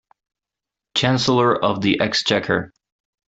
[0.95, 2.71] Chancellor of the Exchequer